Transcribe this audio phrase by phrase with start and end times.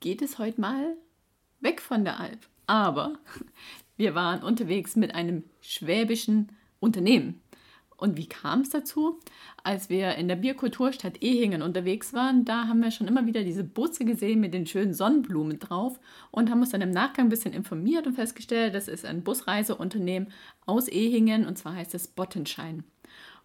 [0.00, 0.96] geht es heute mal
[1.60, 2.48] weg von der Alp.
[2.66, 3.18] Aber
[3.96, 7.40] wir waren unterwegs mit einem schwäbischen Unternehmen.
[7.96, 9.18] Und wie kam es dazu?
[9.64, 13.64] Als wir in der Bierkulturstadt Ehingen unterwegs waren, da haben wir schon immer wieder diese
[13.64, 15.98] Busse gesehen mit den schönen Sonnenblumen drauf
[16.30, 20.30] und haben uns dann im Nachgang ein bisschen informiert und festgestellt, das ist ein Busreiseunternehmen
[20.66, 22.84] aus Ehingen und zwar heißt es Bottenschein.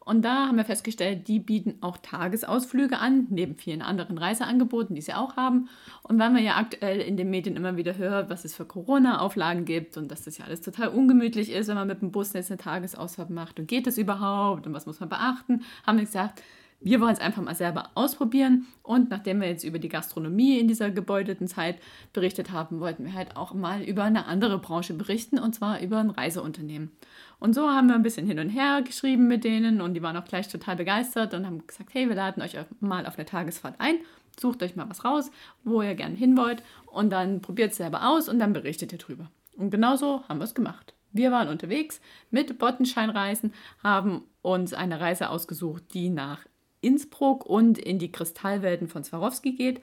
[0.03, 5.01] Und da haben wir festgestellt, die bieten auch Tagesausflüge an, neben vielen anderen Reiseangeboten, die
[5.01, 5.69] sie auch haben.
[6.01, 9.63] Und weil man ja aktuell in den Medien immer wieder hört, was es für Corona-Auflagen
[9.63, 12.49] gibt und dass das ja alles total ungemütlich ist, wenn man mit dem Bus jetzt
[12.49, 16.41] eine Tagesausfahrt macht und geht das überhaupt und was muss man beachten, haben wir gesagt,
[16.83, 20.67] wir wollen es einfach mal selber ausprobieren und nachdem wir jetzt über die Gastronomie in
[20.67, 21.77] dieser gebeuteten Zeit
[22.11, 25.99] berichtet haben, wollten wir halt auch mal über eine andere Branche berichten und zwar über
[25.99, 26.91] ein Reiseunternehmen.
[27.39, 30.17] Und so haben wir ein bisschen hin und her geschrieben mit denen und die waren
[30.17, 33.75] auch gleich total begeistert und haben gesagt, hey, wir laden euch mal auf eine Tagesfahrt
[33.77, 33.95] ein,
[34.39, 35.29] sucht euch mal was raus,
[35.63, 38.97] wo ihr gerne hin wollt und dann probiert es selber aus und dann berichtet ihr
[38.97, 39.29] drüber.
[39.55, 40.95] Und genauso haben wir es gemacht.
[41.13, 46.45] Wir waren unterwegs mit Bottenscheinreisen, haben uns eine Reise ausgesucht, die nach
[46.81, 49.81] Innsbruck und in die Kristallwelten von Swarovski geht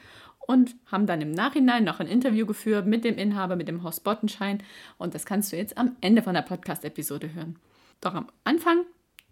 [0.49, 4.03] und haben dann im Nachhinein noch ein Interview geführt mit dem Inhaber, mit dem Horst
[4.03, 4.63] Bottenschein.
[4.97, 7.57] Und das kannst du jetzt am Ende von der Podcast-Episode hören.
[8.01, 8.85] Doch am Anfang,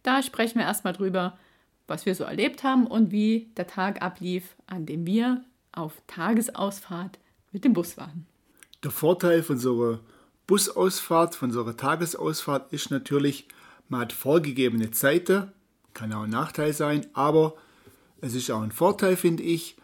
[0.02, 1.38] da sprechen wir erstmal drüber,
[1.86, 5.42] was wir so erlebt haben und wie der Tag ablief, an dem wir
[5.72, 7.18] auf Tagesausfahrt
[7.50, 8.26] mit dem Bus waren.
[8.84, 10.00] Der Vorteil von so einer
[10.46, 13.48] Busausfahrt, von so einer Tagesausfahrt ist natürlich,
[13.88, 15.50] man hat vorgegebene Zeiten,
[15.94, 17.54] kann auch ein Nachteil sein, aber
[18.20, 19.76] es ist auch ein Vorteil, finde ich,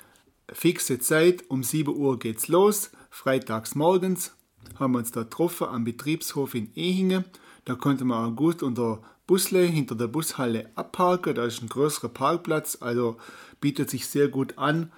[0.53, 4.33] fixe Zeit, um 7 Uhr geht's los, freitags morgens
[4.79, 7.25] haben wir uns da getroffen am Betriebshof in Ehingen.
[7.65, 11.35] Da konnte man auch gut unter Busle hinter der Bushalle abparken.
[11.35, 13.17] Da ist ein größerer Parkplatz, also
[13.61, 14.91] bietet sich sehr gut an,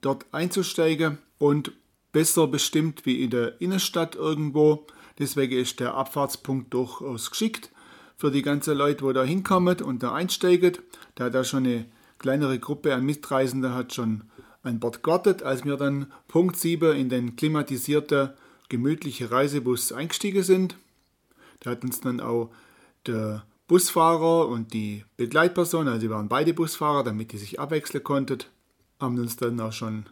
[0.00, 1.72] dort einzusteigen und
[2.12, 4.86] besser bestimmt wie in der Innenstadt irgendwo.
[5.18, 7.70] Deswegen ist der Abfahrtspunkt durchaus geschickt
[8.16, 10.78] für die ganzen Leute, wo da hinkommen und da einsteigen.
[11.14, 11.86] Da hat da schon eine
[12.20, 14.22] kleinere Gruppe an Mitreisenden hat schon
[14.62, 18.30] an Bord gewartet, als wir dann Punkt 7 in den klimatisierten,
[18.68, 20.76] gemütlichen Reisebus eingestiegen sind.
[21.60, 22.50] Da hat uns dann auch
[23.06, 28.44] der Busfahrer und die Begleitperson, also sie waren beide Busfahrer, damit die sich abwechseln konnten,
[29.00, 30.06] haben uns dann auch schon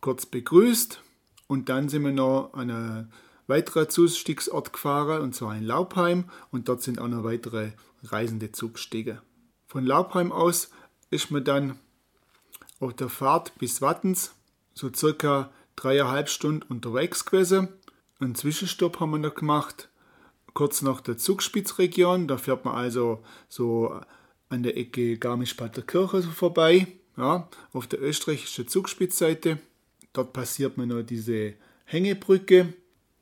[0.00, 1.00] kurz begrüßt
[1.46, 3.12] und dann sind wir noch an einen
[3.46, 7.72] weiteren Zustiegsort gefahren, und zwar in Laubheim und dort sind auch noch weitere
[8.04, 9.18] Reisende zugestiegen.
[9.66, 10.70] Von Laubheim aus
[11.12, 11.78] ist man dann
[12.80, 14.34] auf der Fahrt bis Wattens
[14.74, 17.68] so circa dreieinhalb Stunden unterwegs gewesen.
[18.18, 19.88] Einen Zwischenstopp haben wir noch gemacht,
[20.54, 22.28] kurz nach der Zugspitzregion.
[22.28, 24.00] Da fährt man also so
[24.48, 26.86] an der Ecke Garmisch-Partenkirche vorbei,
[27.16, 29.58] ja, auf der österreichischen Zugspitzseite.
[30.12, 32.72] Dort passiert man noch diese Hängebrücke.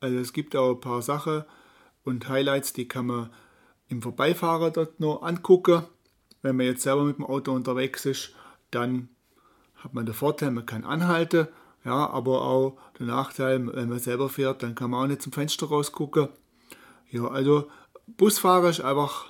[0.01, 1.45] Also es gibt auch ein paar Sachen
[2.05, 3.31] und Highlights, die kann man
[3.89, 5.85] im Vorbeifahren dort noch angucken.
[6.43, 8.35] Wenn man jetzt selber mit dem Auto unterwegs ist,
[8.71, 9.09] dann
[9.77, 11.49] hat man den Vorteil, man kann anhalten,
[11.85, 15.33] ja, aber auch der Nachteil, wenn man selber fährt, dann kann man auch nicht zum
[15.33, 16.29] Fenster rausgucken.
[17.11, 17.71] Ja, also
[18.07, 19.27] Busfahrer ist einfach,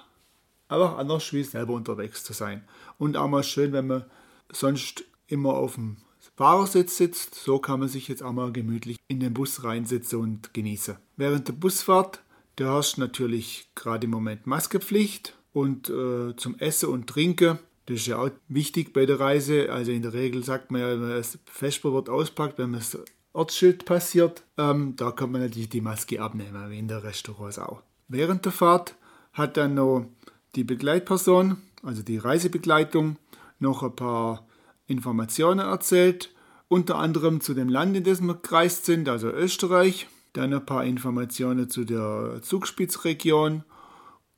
[0.68, 2.64] einfach anders, wie selber unterwegs zu sein.
[2.98, 4.04] Und auch mal schön, wenn man
[4.52, 5.98] sonst immer auf dem
[6.36, 10.54] Fahrersitz sitzt, so kann man sich jetzt auch mal gemütlich in den Bus reinsetzen und
[10.54, 10.96] genießen.
[11.16, 12.22] Während der Busfahrt,
[12.56, 17.58] da herrscht natürlich gerade im Moment Maskepflicht und äh, zum Essen und Trinken
[17.90, 19.72] das ist ja auch wichtig bei der Reise.
[19.72, 22.96] Also in der Regel sagt man ja, wenn man das Vesperwort auspackt, wenn man das
[23.32, 27.82] Ortsschild passiert, ähm, da kann man natürlich die Maske abnehmen, wie in der Restaurants auch.
[28.06, 28.94] Während der Fahrt
[29.32, 30.06] hat dann noch
[30.54, 33.16] die Begleitperson, also die Reisebegleitung,
[33.58, 34.46] noch ein paar
[34.86, 36.32] Informationen erzählt,
[36.68, 40.84] unter anderem zu dem Land, in dem wir gereist sind, also Österreich, dann ein paar
[40.84, 43.64] Informationen zu der Zugspitzregion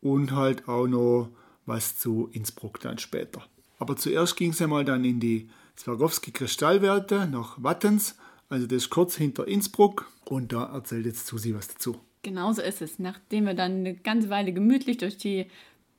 [0.03, 1.31] und halt auch noch
[1.65, 3.43] was zu Innsbruck dann später.
[3.79, 8.17] Aber zuerst ging es einmal dann in die Zwergowski Kristallwerte nach Wattens,
[8.51, 11.99] also das ist kurz hinter Innsbruck und da erzählt jetzt Susi was dazu.
[12.23, 12.99] Genauso ist es.
[12.99, 15.47] Nachdem wir dann eine ganze Weile gemütlich durch die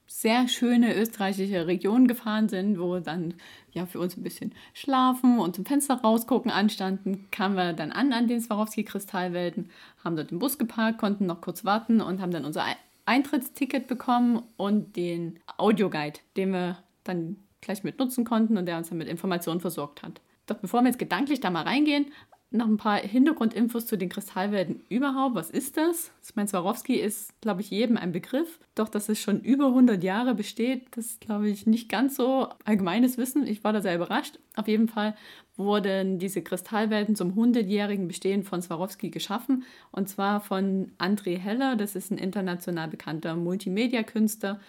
[0.06, 3.34] sehr schöne österreichische Region gefahren sind, wo dann
[3.72, 8.14] ja für uns ein bisschen Schlafen und zum Fenster rausgucken anstanden, kamen wir dann an
[8.14, 9.70] an den Swarovski-Kristallwelten,
[10.04, 12.66] haben dort den Bus geparkt, konnten noch kurz warten und haben dann unser
[13.06, 18.90] Eintrittsticket bekommen und den Audioguide, den wir dann gleich mit nutzen konnten und der uns
[18.90, 20.22] dann mit Informationen versorgt hat.
[20.46, 22.08] Doch bevor wir jetzt gedanklich da mal reingehen,
[22.54, 25.36] noch ein paar Hintergrundinfos zu den Kristallwelten überhaupt.
[25.36, 26.12] Was ist das?
[26.24, 28.60] Ich meine, Swarovski ist, glaube ich, jedem ein Begriff.
[28.76, 32.48] Doch, dass es schon über 100 Jahre besteht, das ist, glaube ich, nicht ganz so
[32.66, 33.46] allgemeines Wissen.
[33.48, 34.40] Ich war da sehr überrascht.
[34.56, 35.16] Auf jeden Fall
[35.56, 39.64] wurden diese Kristallwelten zum 100-jährigen Bestehen von Swarovski geschaffen.
[39.92, 41.76] Und zwar von André Heller.
[41.76, 44.60] Das ist ein international bekannter Multimedia-Künstler.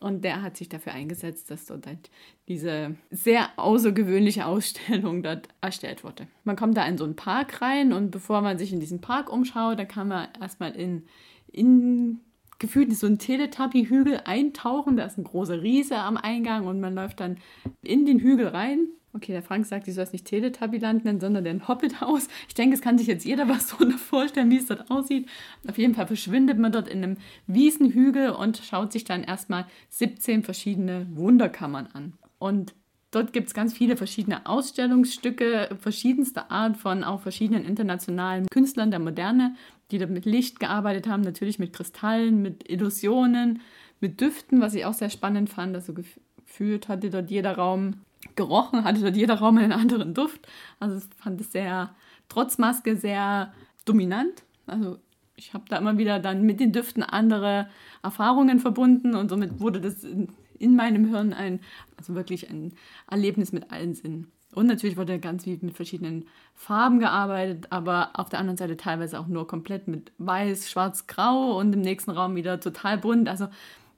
[0.00, 2.10] Und der hat sich dafür eingesetzt, dass dort halt
[2.46, 6.28] diese sehr außergewöhnliche Ausstellung dort erstellt wurde.
[6.44, 9.32] Man kommt da in so einen Park rein und bevor man sich in diesen Park
[9.32, 11.04] umschaut, da kann man erstmal in,
[11.50, 12.20] in
[12.58, 14.96] gefühlt so einen Teletubby-Hügel eintauchen.
[14.96, 17.38] Da ist ein großer Riese am Eingang und man läuft dann
[17.82, 21.42] in den Hügel rein Okay, der Frank sagt, ich soll es nicht Teletubbyland nennen, sondern
[21.42, 22.28] den Hobbithaus.
[22.46, 25.28] Ich denke, es kann sich jetzt jeder was so vorstellen, wie es dort aussieht.
[25.66, 27.16] Auf jeden Fall verschwindet man dort in einem
[27.46, 32.12] Wiesenhügel und schaut sich dann erstmal 17 verschiedene Wunderkammern an.
[32.38, 32.74] Und
[33.10, 39.00] dort gibt es ganz viele verschiedene Ausstellungsstücke verschiedenster Art von auch verschiedenen internationalen Künstlern der
[39.00, 39.56] Moderne,
[39.90, 43.60] die dort mit Licht gearbeitet haben, natürlich mit Kristallen, mit Illusionen,
[44.00, 45.74] mit Düften, was ich auch sehr spannend fand.
[45.74, 47.94] Also gefühlt hatte dort jeder Raum
[48.34, 50.46] gerochen, hatte dort jeder Raum einen anderen Duft.
[50.80, 51.94] Also ich fand es sehr,
[52.28, 53.52] trotz Maske, sehr
[53.84, 54.42] dominant.
[54.66, 54.98] Also
[55.36, 57.68] ich habe da immer wieder dann mit den Düften andere
[58.02, 61.60] Erfahrungen verbunden und somit wurde das in, in meinem Hirn ein,
[61.96, 62.72] also wirklich ein
[63.10, 64.30] Erlebnis mit allen Sinnen.
[64.58, 69.20] Und natürlich wurde ganz viel mit verschiedenen Farben gearbeitet, aber auf der anderen Seite teilweise
[69.20, 73.28] auch nur komplett mit weiß, schwarz, grau und im nächsten Raum wieder total bunt.
[73.28, 73.46] Also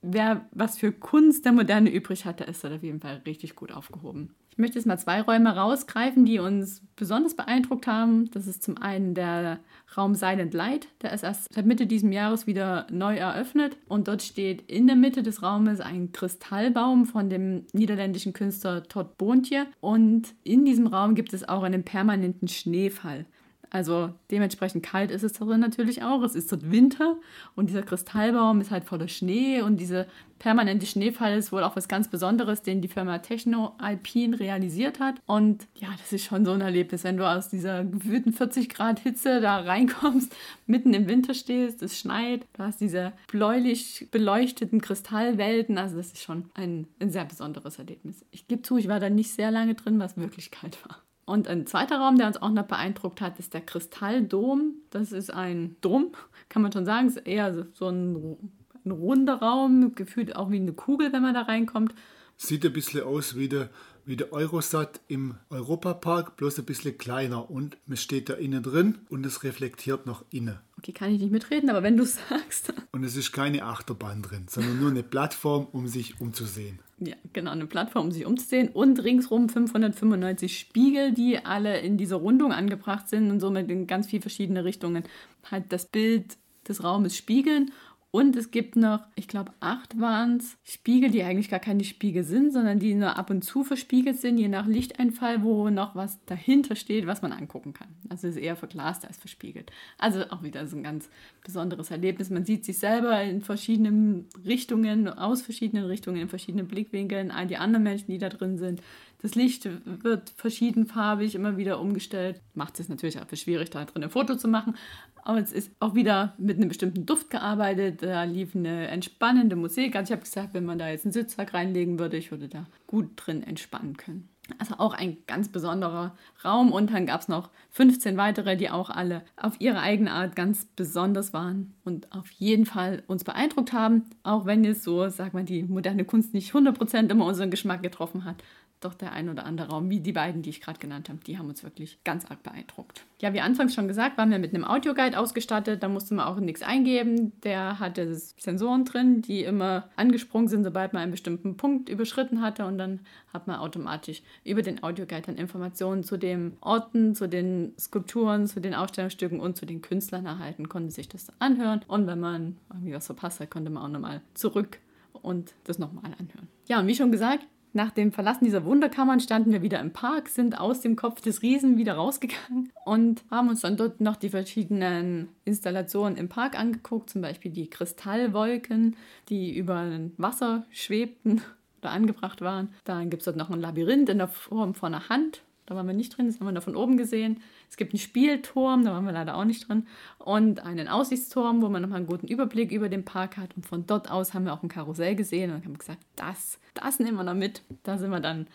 [0.02, 3.72] wer was für Kunst der Moderne übrig hatte, ist dort auf jeden Fall richtig gut
[3.72, 4.34] aufgehoben.
[4.50, 8.30] Ich möchte jetzt mal zwei Räume rausgreifen, die uns besonders beeindruckt haben.
[8.32, 9.60] Das ist zum einen der
[9.96, 13.76] Raum Silent Light, der ist erst seit Mitte dieses Jahres wieder neu eröffnet.
[13.88, 19.16] Und dort steht in der Mitte des Raumes ein Kristallbaum von dem niederländischen Künstler Todd
[19.16, 19.66] Bontje.
[19.80, 23.26] Und in diesem Raum gibt es auch einen permanenten Schneefall.
[23.70, 26.22] Also dementsprechend kalt ist es darin natürlich auch.
[26.22, 27.16] Es ist dort Winter
[27.54, 30.06] und dieser Kristallbaum ist halt voller Schnee und diese
[30.40, 35.16] permanente Schneefall ist wohl auch was ganz Besonderes, den die Firma Techno Alpine realisiert hat.
[35.26, 38.98] Und ja, das ist schon so ein Erlebnis, wenn du aus dieser gefühlten 40 Grad
[38.98, 40.34] Hitze da reinkommst,
[40.66, 45.78] mitten im Winter stehst, es schneit, du hast diese bläulich beleuchteten Kristallwelten.
[45.78, 48.24] Also das ist schon ein, ein sehr besonderes Erlebnis.
[48.32, 51.02] Ich gebe zu, ich war da nicht sehr lange drin, was wirklich kalt war.
[51.30, 54.74] Und ein zweiter Raum, der uns auch noch beeindruckt hat, ist der Kristalldom.
[54.90, 56.10] Das ist ein Dom,
[56.48, 57.06] kann man schon sagen.
[57.06, 58.36] Es ist eher so ein,
[58.84, 61.94] ein runder Raum, gefühlt auch wie eine Kugel, wenn man da reinkommt.
[62.36, 63.68] Sieht ein bisschen aus wie der,
[64.04, 67.50] wie der Eurosat im Europapark, bloß ein bisschen kleiner.
[67.50, 70.58] Und man steht da innen drin und es reflektiert noch innen.
[70.78, 72.72] Okay, kann ich nicht mitreden, aber wenn du sagst.
[72.92, 76.80] Und es ist keine Achterbahn drin, sondern nur eine Plattform, um sich umzusehen.
[76.98, 78.68] Ja, genau, eine Plattform, um sich umzusehen.
[78.68, 84.06] Und ringsrum 595 Spiegel, die alle in dieser Rundung angebracht sind und somit in ganz
[84.08, 85.04] viele verschiedene Richtungen
[85.50, 86.36] halt das Bild
[86.68, 87.72] des Raumes spiegeln.
[88.12, 92.24] Und es gibt noch, ich glaube, acht waren es, Spiegel, die eigentlich gar keine Spiegel
[92.24, 96.18] sind, sondern die nur ab und zu verspiegelt sind, je nach Lichteinfall, wo noch was
[96.24, 97.86] dahinter steht, was man angucken kann.
[98.08, 99.70] Also es ist eher verglast als verspiegelt.
[99.96, 101.08] Also auch wieder so ein ganz
[101.44, 102.30] besonderes Erlebnis.
[102.30, 107.58] Man sieht sich selber in verschiedenen Richtungen, aus verschiedenen Richtungen, in verschiedenen Blickwinkeln, all die
[107.58, 108.82] anderen Menschen, die da drin sind.
[109.22, 109.68] Das Licht
[110.02, 112.40] wird verschiedenfarbig immer wieder umgestellt.
[112.54, 114.76] Macht es natürlich auch für schwierig, da drin ein Foto zu machen.
[115.22, 118.02] Aber es ist auch wieder mit einem bestimmten Duft gearbeitet.
[118.02, 119.94] Da lief eine entspannende Musik.
[119.94, 122.66] Also ich habe gesagt, wenn man da jetzt einen Sitzsack reinlegen würde, ich würde da
[122.86, 124.28] gut drin entspannen können.
[124.58, 126.72] Also auch ein ganz besonderer Raum.
[126.72, 130.64] Und dann gab es noch 15 weitere, die auch alle auf ihre eigene Art ganz
[130.64, 134.04] besonders waren und auf jeden Fall uns beeindruckt haben.
[134.22, 138.24] Auch wenn es so, sag mal, die moderne Kunst nicht 100% immer unseren Geschmack getroffen
[138.24, 138.42] hat
[138.80, 141.38] doch der ein oder andere Raum, wie die beiden, die ich gerade genannt habe, die
[141.38, 143.04] haben uns wirklich ganz arg beeindruckt.
[143.20, 145.82] Ja, wie anfangs schon gesagt, waren wir mit einem Audioguide ausgestattet.
[145.82, 147.32] Da musste man auch nichts eingeben.
[147.42, 152.64] Der hatte Sensoren drin, die immer angesprungen sind, sobald man einen bestimmten Punkt überschritten hatte.
[152.64, 153.00] Und dann
[153.32, 158.60] hat man automatisch über den Audioguide dann Informationen zu den Orten, zu den Skulpturen, zu
[158.60, 161.82] den Ausstellungsstücken und zu den Künstlern erhalten, konnte sich das anhören.
[161.86, 164.78] Und wenn man irgendwie was verpasst hat, konnte man auch nochmal zurück
[165.12, 166.48] und das nochmal anhören.
[166.68, 170.28] Ja, und wie schon gesagt, nach dem Verlassen dieser Wunderkammern standen wir wieder im Park,
[170.28, 174.30] sind aus dem Kopf des Riesen wieder rausgegangen und haben uns dann dort noch die
[174.30, 178.96] verschiedenen Installationen im Park angeguckt, zum Beispiel die Kristallwolken,
[179.28, 179.86] die über
[180.16, 181.42] Wasser schwebten
[181.80, 182.74] oder angebracht waren.
[182.84, 185.42] Dann gibt es dort noch ein Labyrinth in der Form von einer Hand.
[185.70, 187.40] Da waren wir nicht drin, das haben wir nur von oben gesehen.
[187.70, 189.86] Es gibt einen Spielturm, da waren wir leider auch nicht drin.
[190.18, 193.54] Und einen Aussichtsturm, wo man nochmal einen guten Überblick über den Park hat.
[193.54, 196.98] Und von dort aus haben wir auch ein Karussell gesehen und haben gesagt, das, das
[196.98, 197.62] nehmen wir noch mit.
[197.84, 198.48] Da sind wir dann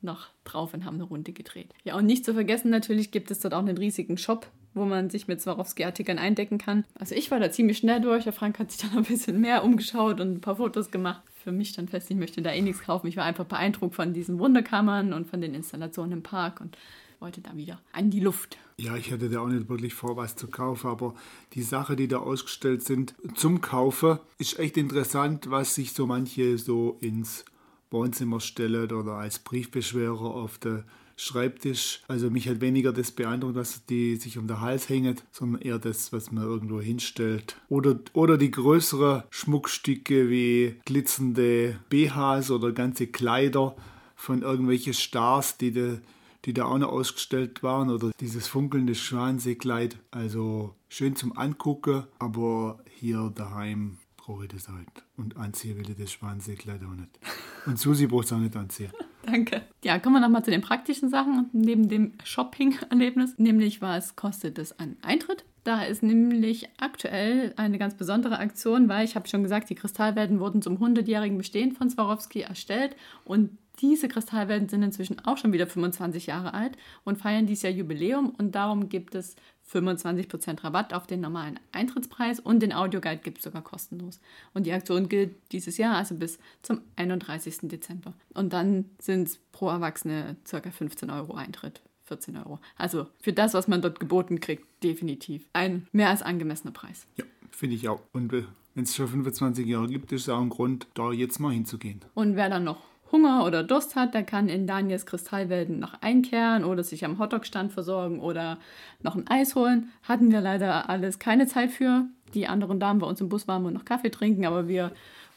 [0.00, 1.74] noch drauf und haben eine Runde gedreht.
[1.84, 5.10] Ja, und nicht zu vergessen, natürlich gibt es dort auch einen riesigen Shop, wo man
[5.10, 6.84] sich mit Swarovski-Artikeln eindecken kann.
[6.98, 8.24] Also ich war da ziemlich schnell durch.
[8.24, 11.22] Der Frank hat sich dann ein bisschen mehr umgeschaut und ein paar Fotos gemacht.
[11.42, 13.08] Für mich dann fest, ich möchte da eh nichts kaufen.
[13.08, 16.76] Ich war einfach beeindruckt von diesen Wunderkammern und von den Installationen im Park und
[17.22, 18.58] wollte da wieder an die Luft.
[18.78, 21.14] Ja, ich hatte da auch nicht wirklich vor, was zu kaufen, aber
[21.54, 26.58] die Sachen, die da ausgestellt sind zum Kaufen, ist echt interessant, was sich so manche
[26.58, 27.44] so ins
[27.90, 30.84] Wohnzimmer stellen oder als Briefbeschwerer auf der
[31.22, 32.00] Schreibtisch.
[32.08, 35.78] Also mich hat weniger das beeindruckt, was die sich um den Hals hängt, sondern eher
[35.78, 37.56] das, was man irgendwo hinstellt.
[37.68, 43.76] Oder, oder die größeren Schmuckstücke wie glitzernde BHs oder ganze Kleider
[44.16, 45.98] von irgendwelchen Stars, die, de,
[46.44, 47.90] die da auch noch ausgestellt waren.
[47.90, 49.98] Oder dieses funkelnde Schwanseekleid.
[50.10, 54.88] Also schön zum Angucken, aber hier daheim brauche ich das halt.
[55.16, 57.18] Und anziehen will ich das Schwanseekleid auch nicht.
[57.66, 58.92] Und Susi braucht es auch nicht anziehen.
[59.26, 59.62] Danke.
[59.84, 63.34] Ja, kommen wir nochmal zu den praktischen Sachen neben dem Shopping-Erlebnis.
[63.38, 65.44] Nämlich, was kostet es an Eintritt?
[65.64, 70.40] Da ist nämlich aktuell eine ganz besondere Aktion, weil ich habe schon gesagt, die Kristallwelten
[70.40, 75.66] wurden zum 100-jährigen Bestehen von Swarovski erstellt und diese Kristallwelten sind inzwischen auch schon wieder
[75.66, 79.34] 25 Jahre alt und feiern dieses Jahr Jubiläum und darum gibt es
[79.72, 84.20] 25% Rabatt auf den normalen Eintrittspreis und den Audioguide gibt es sogar kostenlos.
[84.54, 87.60] Und die Aktion gilt dieses Jahr, also bis zum 31.
[87.62, 88.12] Dezember.
[88.34, 90.70] Und dann sind es pro Erwachsene ca.
[90.70, 91.80] 15 Euro Eintritt.
[92.04, 92.58] 14 Euro.
[92.76, 97.06] Also für das, was man dort geboten kriegt, definitiv ein mehr als angemessener Preis.
[97.16, 98.02] Ja, finde ich auch.
[98.12, 101.52] Und wenn es schon 25 Jahre gibt, ist es auch ein Grund, da jetzt mal
[101.52, 102.00] hinzugehen.
[102.14, 106.64] Und wer dann noch Hunger oder Durst hat, der kann in Daniels Kristallwelten noch einkehren
[106.64, 108.58] oder sich am Hotdog-Stand versorgen oder
[109.02, 109.92] noch ein Eis holen.
[110.02, 112.06] Hatten wir leider alles keine Zeit für.
[112.34, 114.92] Die anderen Damen bei uns im Bus waren und noch Kaffee trinken, aber wir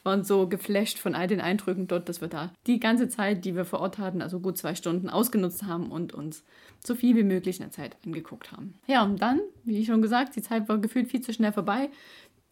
[0.06, 3.56] waren so geflasht von all den Eindrücken dort, dass wir da die ganze Zeit, die
[3.56, 6.44] wir vor Ort hatten, also gut zwei Stunden, ausgenutzt haben und uns
[6.86, 8.76] so viel wie möglich in der Zeit angeguckt haben.
[8.86, 11.90] Ja, und dann, wie schon gesagt, die Zeit war gefühlt viel zu schnell vorbei.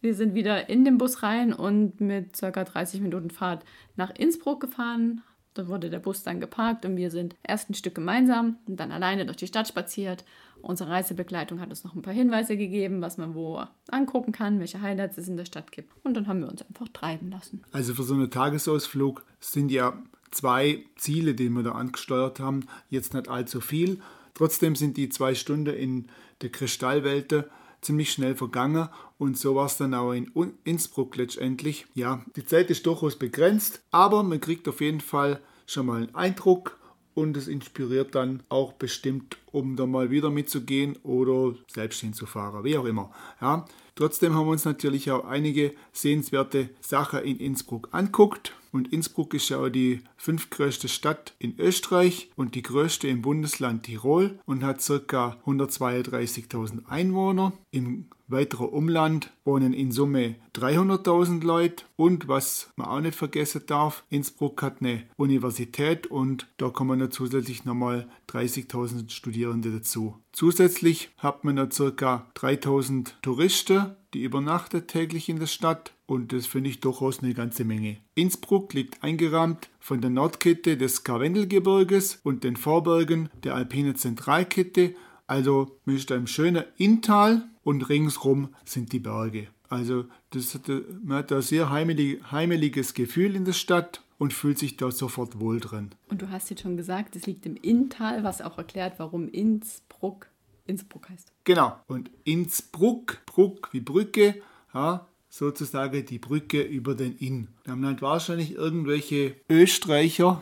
[0.04, 2.52] Wir sind wieder in den Bus rein und mit ca.
[2.52, 3.64] 30 Minuten Fahrt
[3.96, 5.22] nach Innsbruck gefahren.
[5.54, 8.92] Da wurde der Bus dann geparkt und wir sind erst ein Stück gemeinsam und dann
[8.92, 10.26] alleine durch die Stadt spaziert.
[10.62, 14.82] Unsere Reisebegleitung hat uns noch ein paar Hinweise gegeben, was man wo angucken kann, welche
[14.82, 15.90] Highlights es in der Stadt gibt.
[16.04, 17.64] Und dann haben wir uns einfach treiben lassen.
[17.72, 19.98] Also für so einen Tagesausflug sind ja
[20.32, 24.02] zwei Ziele, die wir da angesteuert haben, jetzt nicht allzu viel.
[24.34, 26.08] Trotzdem sind die zwei Stunden in
[26.42, 27.46] der Kristallwelt
[27.84, 30.32] ziemlich schnell vergangen und so war es dann auch in
[30.64, 31.86] Innsbruck letztendlich.
[31.94, 36.16] Ja, die Zeit ist durchaus begrenzt, aber man kriegt auf jeden Fall schon mal einen
[36.16, 36.78] Eindruck
[37.14, 42.78] und es inspiriert dann auch bestimmt, um da mal wieder mitzugehen oder selbst hinzufahren, wie
[42.78, 43.12] auch immer.
[43.40, 48.54] Ja, trotzdem haben wir uns natürlich auch einige sehenswerte Sachen in Innsbruck anguckt.
[48.74, 53.84] Und Innsbruck ist ja auch die fünftgrößte Stadt in Österreich und die größte im Bundesland
[53.84, 55.38] Tirol und hat ca.
[55.46, 57.54] 132.000 Einwohner.
[57.70, 64.04] Im weiteren Umland wohnen in Summe 300.000 Leute und was man auch nicht vergessen darf,
[64.10, 70.18] Innsbruck hat eine Universität und da kommen noch zusätzlich nochmal 30.000 Studierende dazu.
[70.32, 72.26] Zusätzlich hat man noch ca.
[72.36, 77.64] 3.000 Touristen, die übernachten täglich in der Stadt und das finde ich durchaus eine ganze
[77.64, 77.98] Menge.
[78.16, 84.96] Innsbruck liegt eingerahmt von der Nordkette des Karwendelgebirges und den Vorbergen der Alpine Zentralkette.
[85.28, 89.48] Also da im schönen Inntal und ringsrum sind die Berge.
[89.70, 90.70] Also das hat,
[91.04, 95.40] man hat da sehr heimelig, heimeliges Gefühl in der Stadt und fühlt sich da sofort
[95.40, 95.92] wohl drin.
[96.10, 100.28] Und du hast jetzt schon gesagt, es liegt im Inntal, was auch erklärt, warum Innsbruck
[100.66, 101.32] Innsbruck heißt.
[101.44, 101.78] Genau.
[101.88, 104.42] Und Innsbruck, Bruck wie Brücke,
[104.74, 107.48] ja, sozusagen die Brücke über den Inn.
[107.64, 110.40] Da haben halt wahrscheinlich irgendwelche Österreicher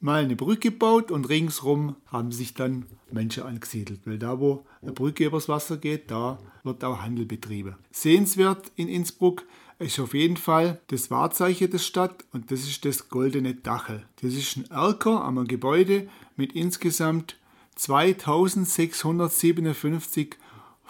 [0.00, 4.00] mal eine Brücke gebaut und ringsrum haben sich dann Menschen angesiedelt.
[4.06, 7.76] Weil da, wo eine Brücke übers Wasser geht, da wird auch Handel betrieben.
[7.90, 9.44] Sehenswert in Innsbruck
[9.78, 14.06] ist auf jeden Fall das Wahrzeichen der Stadt und das ist das Goldene Dachel.
[14.22, 17.36] Das ist ein Erker am Gebäude mit insgesamt
[17.76, 20.38] 2657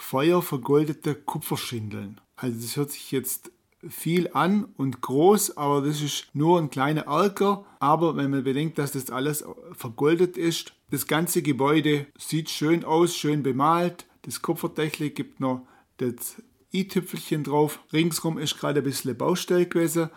[0.00, 2.20] feuervergoldete Kupferschindeln.
[2.36, 3.52] Also das hört sich jetzt
[3.88, 7.64] viel an und groß, aber das ist nur ein kleiner Erker.
[7.78, 13.14] Aber wenn man bedenkt, dass das alles vergoldet ist, das ganze Gebäude sieht schön aus,
[13.14, 14.06] schön bemalt.
[14.22, 15.66] Das Kupferdächle gibt noch
[15.98, 16.42] das
[16.72, 17.80] i-Tüpfelchen drauf.
[17.92, 20.10] Ringsrum ist gerade ein bisschen Baustelle gewesen,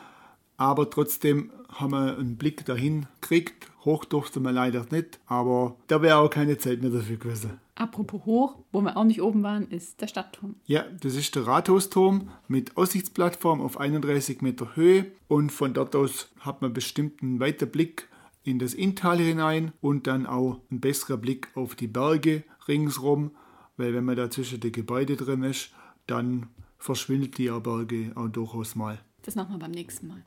[0.57, 3.69] aber trotzdem haben wir einen Blick dahin gekriegt.
[3.85, 7.59] Hoch durfte man leider nicht, aber da wäre auch keine Zeit mehr dafür gewesen.
[7.75, 10.55] Apropos hoch, wo wir auch nicht oben waren, ist der Stadtturm.
[10.65, 16.31] Ja, das ist der Rathausturm mit Aussichtsplattform auf 31 Meter Höhe und von dort aus
[16.39, 18.09] hat man bestimmt einen weiten Blick
[18.43, 23.31] in das Inntal hinein und dann auch ein besserer Blick auf die Berge ringsrum,
[23.77, 25.71] weil wenn man da zwischen den Gebäuden drin ist,
[26.05, 28.99] dann verschwindet die Berge auch durchaus mal.
[29.23, 30.21] Das machen wir beim nächsten Mal.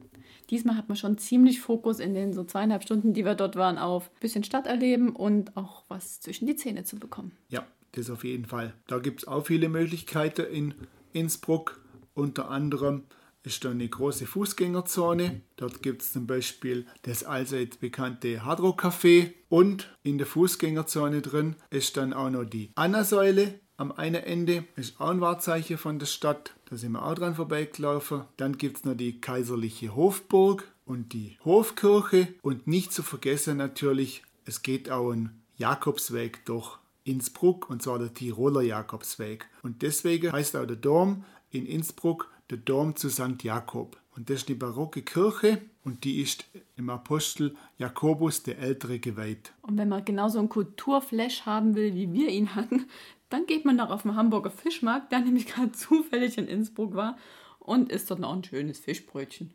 [0.50, 3.78] Diesmal hat man schon ziemlich Fokus in den so zweieinhalb Stunden, die wir dort waren,
[3.78, 7.32] auf ein bisschen Stadt erleben und auch was zwischen die Zähne zu bekommen.
[7.48, 8.74] Ja, das auf jeden Fall.
[8.86, 10.74] Da gibt es auch viele Möglichkeiten in
[11.12, 11.80] Innsbruck.
[12.14, 13.04] Unter anderem
[13.42, 15.42] ist da eine große Fußgängerzone.
[15.56, 21.54] Dort gibt es zum Beispiel das allseits bekannte Hardro Café und in der Fußgängerzone drin
[21.70, 26.06] ist dann auch noch die Anna-Säule am einen Ende ist auch ein Wahrzeichen von der
[26.06, 26.54] Stadt.
[26.70, 28.22] Da sind wir auch dran vorbeigelaufen.
[28.38, 32.28] Dann gibt es noch die kaiserliche Hofburg und die Hofkirche.
[32.42, 38.14] Und nicht zu vergessen natürlich, es geht auch ein Jakobsweg durch Innsbruck und zwar der
[38.14, 39.46] Tiroler Jakobsweg.
[39.62, 43.42] Und deswegen heißt auch der Dom in Innsbruck der Dom zu St.
[43.42, 43.98] Jakob.
[44.16, 49.52] Und das ist die barocke Kirche und die ist im Apostel Jakobus der Ältere geweiht.
[49.60, 52.86] Und wenn man genauso einen Kulturflash haben will, wie wir ihn hatten,
[53.28, 57.16] dann geht man noch auf den Hamburger Fischmarkt, der nämlich gerade zufällig in Innsbruck war
[57.58, 59.52] und isst dort noch ein schönes Fischbrötchen.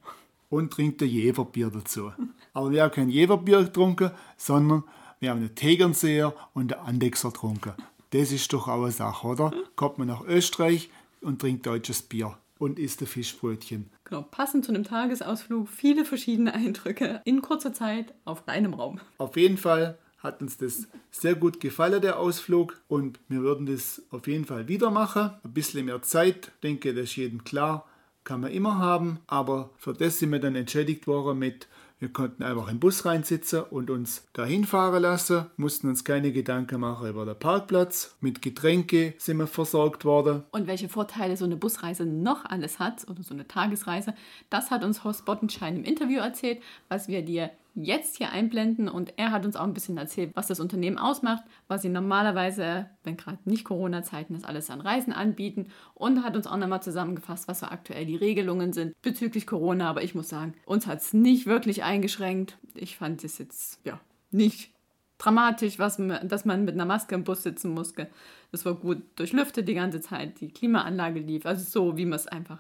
[0.50, 2.12] Und trinkt ein Jeverbier dazu.
[2.54, 4.84] Aber wir haben kein Jeverbier getrunken, sondern
[5.22, 7.74] wir haben einen Tegernseher und einen Andexer getrunken.
[8.10, 9.54] Das ist doch auch eine Sache, oder?
[9.78, 10.90] Kommt man nach Österreich
[11.22, 13.90] und trinkt deutsches Bier und isst ein Fischbrötchen.
[14.04, 19.00] Genau, passend zu einem Tagesausflug, viele verschiedene Eindrücke in kurzer Zeit auf einem Raum.
[19.18, 22.80] Auf jeden Fall hat uns das sehr gut gefallen, der Ausflug.
[22.88, 25.32] Und wir würden das auf jeden Fall wieder machen.
[25.44, 27.88] Ein bisschen mehr Zeit, denke, das ist jedem klar,
[28.24, 29.20] kann man immer haben.
[29.28, 31.68] Aber für das sind wir dann entschädigt worden mit
[32.02, 36.82] wir konnten einfach im Bus reinsitzen und uns dahin fahren lassen, mussten uns keine Gedanken
[36.82, 38.18] machen über den Parkplatz.
[38.22, 40.44] Mit Getränke sind wir versorgt worden.
[40.50, 44.16] Und welche Vorteile so eine Busreise noch alles hat oder so eine Tagesreise,
[44.50, 49.14] das hat uns Horst Bottenschein im Interview erzählt, was wir dir jetzt hier einblenden und
[49.18, 53.18] er hat uns auch ein bisschen erzählt, was das Unternehmen ausmacht, was sie normalerweise, wenn
[53.18, 57.60] gerade nicht Corona-Zeiten ist, alles an Reisen anbieten und hat uns auch nochmal zusammengefasst, was
[57.60, 59.90] so aktuell die Regelungen sind bezüglich Corona.
[59.90, 62.58] Aber ich muss sagen, uns hat es nicht wirklich eingeschränkt.
[62.76, 64.00] Ich fand es jetzt ja
[64.32, 64.72] nicht
[65.18, 68.10] dramatisch, was, dass man mit einer Maske im Bus sitzen musste.
[68.52, 72.28] Das war gut durchlüftet die ganze Zeit, die Klimaanlage lief, also so, wie man es
[72.28, 72.60] einfach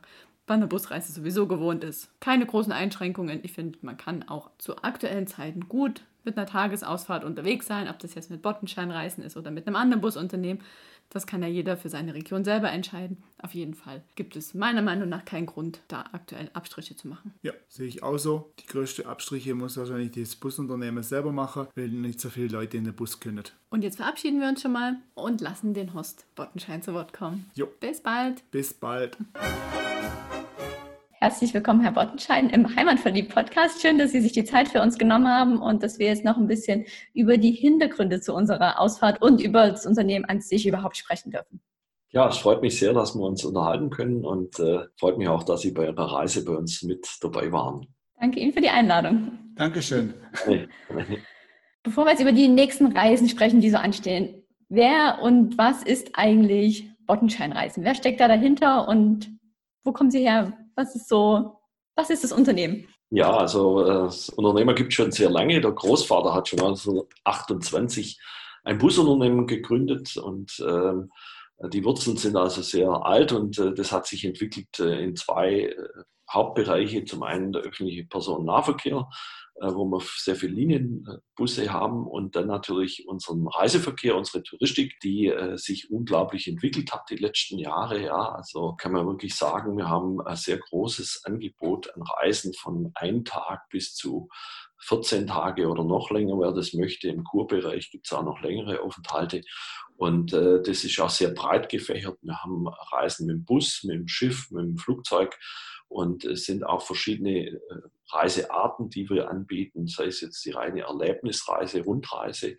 [0.51, 2.09] bei einer Busreise sowieso gewohnt ist.
[2.19, 3.39] Keine großen Einschränkungen.
[3.43, 7.99] Ich finde, man kann auch zu aktuellen Zeiten gut mit einer Tagesausfahrt unterwegs sein, ob
[7.99, 10.61] das jetzt mit Bottenscheinreisen ist oder mit einem anderen Busunternehmen.
[11.09, 13.23] Das kann ja jeder für seine Region selber entscheiden.
[13.41, 17.33] Auf jeden Fall gibt es meiner Meinung nach keinen Grund, da aktuell Abstriche zu machen.
[17.43, 18.51] Ja, sehe ich auch so.
[18.59, 22.83] Die größte Abstriche muss wahrscheinlich das Busunternehmen selber machen, weil nicht so viele Leute in
[22.83, 23.45] den Bus können.
[23.69, 27.49] Und jetzt verabschieden wir uns schon mal und lassen den Host Bottenschein zu Wort kommen.
[27.55, 27.67] Jo.
[27.79, 28.43] Bis bald.
[28.51, 29.17] Bis bald.
[31.23, 33.79] Herzlich willkommen, Herr Bottenschein, im Heimatverliebt-Podcast.
[33.79, 36.35] Schön, dass Sie sich die Zeit für uns genommen haben und dass wir jetzt noch
[36.35, 40.97] ein bisschen über die Hintergründe zu unserer Ausfahrt und über das Unternehmen an sich überhaupt
[40.97, 41.61] sprechen dürfen.
[42.09, 45.43] Ja, es freut mich sehr, dass wir uns unterhalten können und äh, freut mich auch,
[45.43, 47.85] dass Sie bei Ihrer Reise bei uns mit dabei waren.
[48.19, 49.37] Danke Ihnen für die Einladung.
[49.53, 50.15] Dankeschön.
[51.83, 56.13] Bevor wir jetzt über die nächsten Reisen sprechen, die so anstehen, wer und was ist
[56.15, 57.83] eigentlich Bottenscheinreisen?
[57.83, 59.29] Wer steckt da dahinter und
[59.83, 60.53] wo kommen Sie her?
[60.75, 61.59] Was ist so,
[61.95, 62.87] was ist das Unternehmen?
[63.09, 65.59] Ja, also äh, das Unternehmer gibt es schon sehr lange.
[65.59, 68.19] Der Großvater hat schon 1928
[68.63, 71.11] ein Busunternehmen gegründet und ähm,
[71.69, 75.65] die Wurzeln sind also sehr alt und äh, das hat sich entwickelt äh, in zwei
[75.65, 75.75] äh,
[76.31, 77.05] Hauptbereiche.
[77.05, 79.07] Zum einen der öffentliche Personennahverkehr
[79.59, 85.57] wo wir sehr viele Linienbusse haben und dann natürlich unseren Reiseverkehr, unsere Touristik, die äh,
[85.57, 88.01] sich unglaublich entwickelt hat die letzten Jahre.
[88.01, 92.91] Ja, also kann man wirklich sagen, wir haben ein sehr großes Angebot an Reisen von
[92.95, 94.29] einem Tag bis zu
[94.83, 97.09] 14 Tage oder noch länger, wer das möchte.
[97.09, 99.41] Im Kurbereich gibt es auch noch längere Aufenthalte.
[99.95, 102.17] Und äh, das ist auch sehr breit gefächert.
[102.23, 105.37] Wir haben Reisen mit dem Bus, mit dem Schiff, mit dem Flugzeug
[105.91, 107.59] Und es sind auch verschiedene äh,
[108.11, 112.55] Reisearten, die wir anbieten, sei es jetzt die reine Erlebnisreise, Rundreise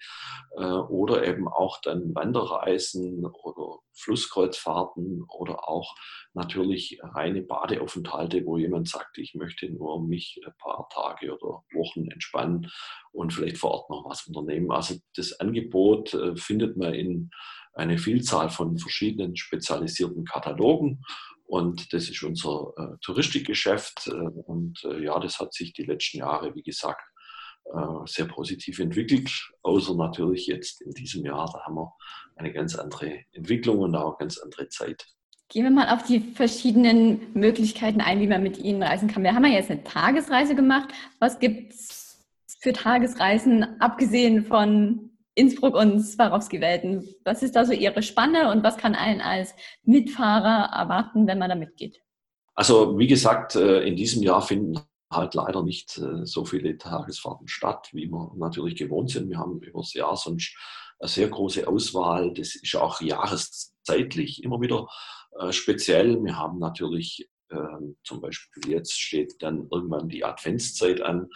[0.59, 5.95] äh, oder eben auch dann Wanderreisen oder Flusskreuzfahrten oder auch
[6.35, 12.11] natürlich reine Badeaufenthalte, wo jemand sagt, ich möchte nur mich ein paar Tage oder Wochen
[12.11, 12.71] entspannen
[13.13, 14.71] und vielleicht vor Ort noch was unternehmen.
[14.71, 17.31] Also das Angebot äh, findet man in
[17.73, 21.03] eine Vielzahl von verschiedenen spezialisierten Katalogen
[21.53, 24.07] und das ist unser äh, Touristikgeschäft.
[24.07, 27.03] Äh, und äh, ja, das hat sich die letzten Jahre, wie gesagt,
[27.67, 29.31] äh, sehr positiv entwickelt.
[29.63, 31.93] Außer natürlich jetzt in diesem Jahr, da haben wir
[32.37, 35.07] eine ganz andere Entwicklung und auch eine ganz andere Zeit.
[35.51, 39.23] Gehen wir mal auf die verschiedenen Möglichkeiten ein, wie man mit Ihnen reisen kann.
[39.23, 40.89] Wir haben ja jetzt eine Tagesreise gemacht.
[41.19, 42.25] Was gibt es
[42.61, 47.09] für Tagesreisen, abgesehen von Innsbruck und Swarovski-Welten.
[47.25, 51.49] Was ist da so Ihre Spanne und was kann einen als Mitfahrer erwarten, wenn man
[51.49, 52.01] da mitgeht?
[52.55, 54.79] Also wie gesagt, äh, in diesem Jahr finden
[55.11, 59.31] halt leider nicht äh, so viele Tagesfahrten statt, wie wir natürlich gewohnt sind.
[59.31, 60.55] Wir haben über das Jahr sonst
[60.99, 62.33] eine sehr große Auswahl.
[62.35, 64.87] Das ist auch jahreszeitlich immer wieder
[65.41, 66.23] äh, speziell.
[66.23, 71.29] Wir haben natürlich ähm, zum Beispiel jetzt steht dann irgendwann die Adventszeit an,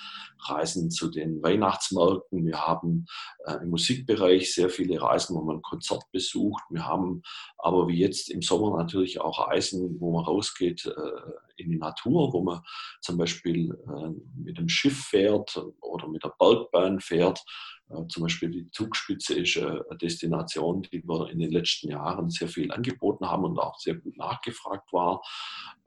[0.48, 2.46] Reisen zu den Weihnachtsmärkten.
[2.46, 3.07] Wir haben
[3.46, 6.62] äh, im Musikbereich sehr viele Reisen, wo man Konzert besucht.
[6.70, 7.22] Wir haben
[7.59, 12.33] aber wie jetzt im Sommer natürlich auch Reisen, wo man rausgeht äh, in die Natur,
[12.33, 12.61] wo man
[13.01, 17.42] zum Beispiel äh, mit dem Schiff fährt oder mit der Bergbahn fährt
[17.90, 22.31] äh, zum Beispiel die Zugspitze ist äh, eine Destination, die wir in den letzten Jahren
[22.31, 25.23] sehr viel angeboten haben und auch sehr gut nachgefragt war.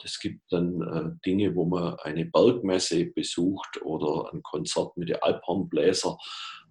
[0.04, 5.22] Es gibt dann äh, Dinge, wo man eine Bergmesse besucht oder ein Konzert mit den
[5.22, 6.18] Alphornbläser.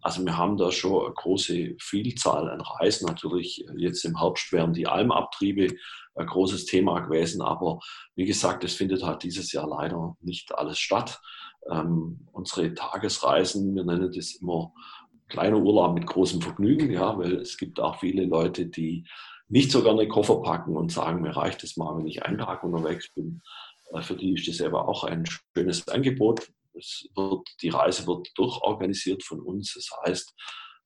[0.00, 3.06] Also wir haben da schon eine große Vielzahl an Reisen.
[3.06, 5.74] Natürlich jetzt im Herbst wären die Almabtriebe
[6.18, 7.80] ein großes Thema gewesen, aber
[8.14, 11.20] wie gesagt, es findet halt dieses Jahr leider nicht alles statt.
[11.70, 14.72] Ähm, unsere Tagesreisen, wir nennen das immer
[15.28, 19.06] kleiner Urlaub mit großem Vergnügen, ja, weil es gibt auch viele Leute, die
[19.48, 22.62] nicht so gerne Koffer packen und sagen, mir reicht es mal, wenn ich einen Tag
[22.64, 23.40] unterwegs bin.
[23.92, 26.50] Äh, für die ist das aber auch ein schönes Angebot.
[26.74, 29.74] Es wird, die Reise wird durchorganisiert von uns.
[29.74, 30.34] Das heißt,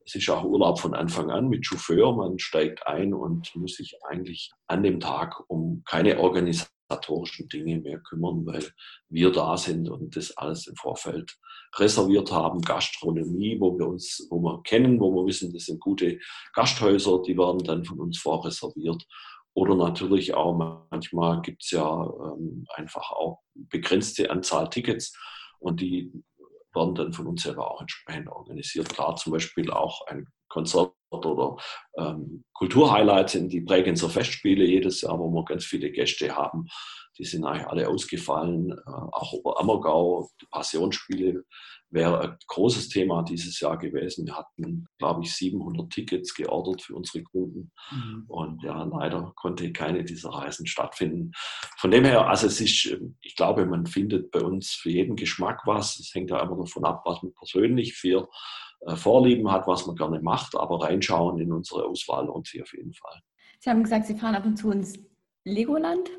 [0.04, 2.14] es ist auch Urlaub von Anfang an mit Chauffeur.
[2.14, 8.00] Man steigt ein und muss sich eigentlich an dem Tag um keine organisatorischen Dinge mehr
[8.00, 8.66] kümmern, weil
[9.08, 11.36] wir da sind und das alles im Vorfeld
[11.76, 12.60] reserviert haben.
[12.60, 16.18] Gastronomie, wo wir uns, wo wir kennen, wo wir wissen, das sind gute
[16.54, 19.04] Gasthäuser, die werden dann von uns vorreserviert.
[19.54, 20.54] Oder natürlich auch
[20.90, 25.14] manchmal gibt es ja ähm, einfach auch begrenzte Anzahl Tickets
[25.58, 26.10] und die
[26.74, 28.88] werden dann von uns selber auch entsprechend organisiert.
[28.88, 31.56] Klar, zum Beispiel auch ein Konzert oder
[31.98, 36.66] ähm, Kulturhighlights in die Bregenzer Festspiele jedes Jahr, wo wir ganz viele Gäste haben.
[37.18, 38.72] Die sind eigentlich alle ausgefallen.
[38.72, 41.44] Äh, auch Oberammergau, die Passionsspiele
[41.92, 44.26] wäre ein großes Thema dieses Jahr gewesen.
[44.26, 47.70] Wir hatten, glaube ich, 700 Tickets geordert für unsere Kunden.
[47.90, 48.24] Mhm.
[48.28, 51.32] Und ja, leider konnte keine dieser Reisen stattfinden.
[51.76, 55.60] Von dem her, also es ist, ich glaube, man findet bei uns für jeden Geschmack
[55.66, 55.98] was.
[55.98, 58.28] Es hängt ja immer davon ab, was man persönlich für
[58.94, 60.56] Vorlieben hat, was man gerne macht.
[60.56, 63.20] Aber reinschauen in unsere Auswahl lohnt sich auf jeden Fall.
[63.60, 64.98] Sie haben gesagt, Sie fahren ab und zu ins
[65.44, 66.10] Legoland.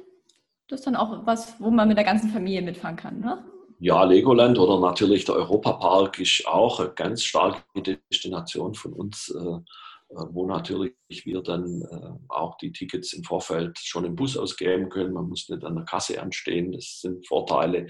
[0.67, 3.43] Das ist dann auch was, wo man mit der ganzen Familie mitfahren kann, ne?
[3.80, 9.39] Ja, Legoland oder natürlich der Europapark ist auch eine ganz starke Destination von uns, äh,
[9.39, 14.88] äh, wo natürlich wir dann äh, auch die Tickets im Vorfeld schon im Bus ausgeben
[14.88, 15.12] können.
[15.12, 17.88] Man muss nicht an der Kasse anstehen, das sind Vorteile.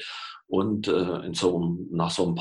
[0.48, 2.36] Und in so einem, nach so einem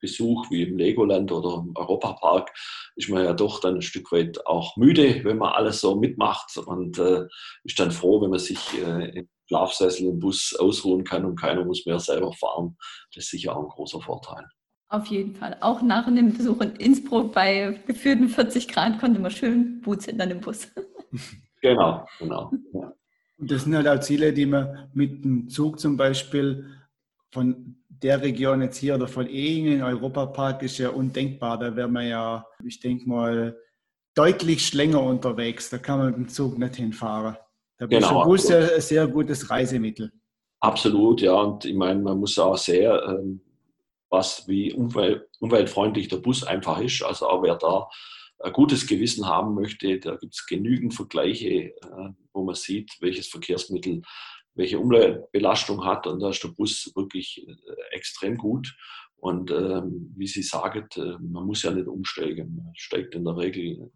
[0.00, 2.50] Parkbesuch wie im Legoland oder im Europapark
[2.96, 6.56] ist man ja doch dann ein Stück weit auch müde, wenn man alles so mitmacht
[6.56, 7.26] und äh,
[7.64, 11.86] ist dann froh, wenn man sich äh, Schlafsessel im Bus ausruhen kann und keiner muss
[11.86, 12.76] mehr selber fahren.
[13.14, 14.46] Das ist sicher auch ein großer Vorteil.
[14.88, 15.56] Auf jeden Fall.
[15.60, 20.30] Auch nach einem Besuch in Innsbruck bei gefühlten 40 Grad konnte man schön Boots hinter
[20.30, 20.68] im Bus.
[21.62, 22.50] Genau, genau.
[22.72, 22.94] Ja.
[23.36, 26.70] Das sind halt auch Ziele, die man mit dem Zug zum Beispiel
[27.32, 31.58] von der Region jetzt hier oder von Ehingen, Europapark ist ja undenkbar.
[31.58, 33.56] Da wäre man ja, ich denke mal,
[34.14, 35.70] deutlich länger unterwegs.
[35.70, 37.36] Da kann man mit dem Zug nicht hinfahren.
[37.78, 38.24] Da genau.
[38.24, 40.12] du Bus ein sehr gutes Reisemittel.
[40.60, 41.32] Absolut, ja.
[41.32, 43.40] Und ich meine, man muss auch sehr, ähm,
[44.10, 47.02] was wie umwelt, umweltfreundlich der Bus einfach ist.
[47.02, 47.88] Also auch wer da
[48.40, 51.72] ein gutes Gewissen haben möchte, da gibt es genügend Vergleiche, äh,
[52.32, 54.02] wo man sieht, welches Verkehrsmittel
[54.54, 56.06] welche Umweltbelastung hat.
[56.06, 58.74] Und da ist der Bus wirklich äh, extrem gut.
[59.16, 62.56] Und ähm, wie Sie sagen, äh, man muss ja nicht umsteigen.
[62.56, 63.90] Man steigt in der Regel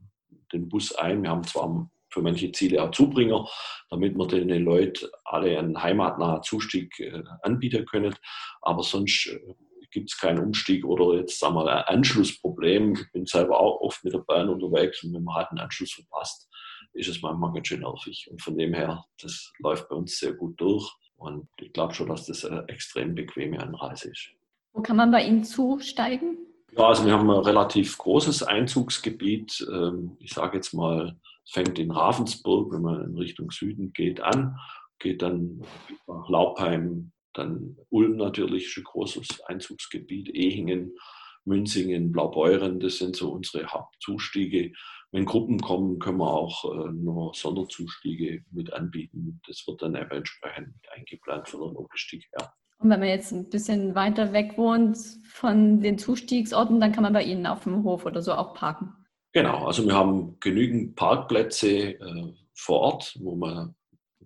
[0.53, 1.23] den Bus ein.
[1.23, 3.47] Wir haben zwar für manche Ziele auch Zubringer,
[3.91, 8.15] damit wir den Leuten alle einen heimatnahen Zustieg äh, anbieten können.
[8.63, 9.55] Aber sonst äh,
[9.91, 12.95] gibt es keinen Umstieg oder jetzt sagen wir ein Anschlussproblem.
[12.95, 15.93] Ich bin selber auch oft mit der Bahn unterwegs und wenn man halt einen Anschluss
[15.93, 16.49] verpasst,
[16.95, 18.29] ist es manchmal ganz schön nervig.
[18.31, 20.91] Und von dem her, das läuft bei uns sehr gut durch.
[21.17, 24.31] Und ich glaube schon, dass das eine extrem bequeme Anreise ist.
[24.73, 26.39] Wo kann man bei Ihnen zusteigen?
[26.77, 29.67] Ja, also wir haben ein relativ großes Einzugsgebiet.
[29.71, 34.21] Ähm, ich sage jetzt mal, es fängt in Ravensburg, wenn man in Richtung Süden geht,
[34.21, 34.57] an,
[34.99, 35.63] geht dann
[36.07, 40.97] nach Laubheim, dann Ulm natürlich ist ein großes Einzugsgebiet, Ehingen,
[41.45, 44.73] Münzingen, Blaubeuren, das sind so unsere Hauptzustiege.
[45.15, 49.41] Wenn Gruppen kommen, können wir auch äh, nur Sonderzustiege mit anbieten.
[49.47, 52.53] Das wird dann eben entsprechend eingeplant von der Logistik her.
[52.79, 54.99] Und wenn man jetzt ein bisschen weiter weg wohnt
[55.29, 58.93] von den Zustiegsorten, dann kann man bei Ihnen auf dem Hof oder so auch parken.
[59.33, 63.77] Genau, also wir haben genügend Parkplätze äh, vor Ort, wo man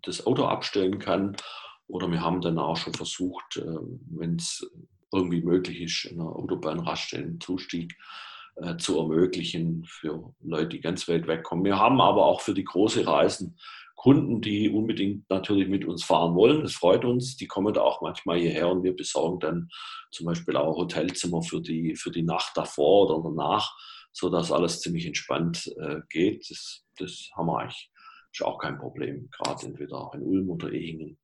[0.01, 1.37] das Auto abstellen kann.
[1.87, 4.67] Oder wir haben dann auch schon versucht, äh, wenn es
[5.13, 7.95] irgendwie möglich ist, in einer Autobahnraststelle Zustieg
[8.63, 11.65] äh, zu ermöglichen für Leute, die ganz weit wegkommen.
[11.65, 13.59] Wir haben aber auch für die große Reisen
[13.97, 16.63] Kunden, die unbedingt natürlich mit uns fahren wollen.
[16.63, 17.37] Das freut uns.
[17.37, 19.69] Die kommen da auch manchmal hierher und wir besorgen dann
[20.13, 23.77] zum Beispiel auch Hotelzimmer für die, für die Nacht davor oder danach,
[24.13, 26.49] sodass alles ziemlich entspannt äh, geht.
[26.49, 27.91] Das, das haben wir eigentlich
[28.33, 29.29] ist auch kein Problem.
[29.31, 31.19] Gerade entweder in Ulm oder Ehingen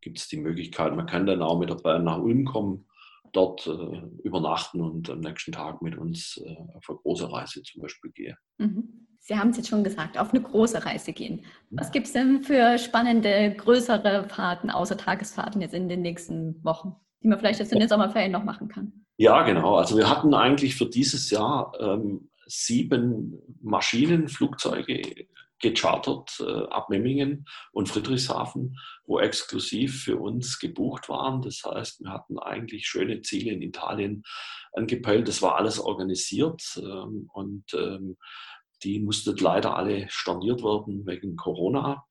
[0.00, 0.94] gibt es die Möglichkeit.
[0.94, 2.86] Man kann dann auch mit der Bahn nach Ulm kommen,
[3.32, 7.82] dort äh, übernachten und am nächsten Tag mit uns äh, auf eine große Reise zum
[7.82, 8.36] Beispiel gehen.
[8.58, 9.06] Mhm.
[9.20, 11.44] Sie haben es jetzt schon gesagt, auf eine große Reise gehen.
[11.70, 16.96] Was gibt es denn für spannende, größere Fahrten, außer Tagesfahrten jetzt in den nächsten Wochen,
[17.22, 18.92] die man vielleicht jetzt in den Sommerferien noch machen kann?
[19.18, 19.76] Ja, genau.
[19.76, 25.02] Also wir hatten eigentlich für dieses Jahr ähm, sieben Maschinen, Flugzeuge
[25.60, 31.42] gechartert äh, ab Memmingen und Friedrichshafen, wo exklusiv für uns gebucht waren.
[31.42, 34.22] Das heißt, wir hatten eigentlich schöne Ziele in Italien
[34.72, 35.28] angepeilt.
[35.28, 38.16] Das war alles organisiert ähm, und ähm,
[38.82, 42.04] die mussten leider alle storniert werden wegen Corona.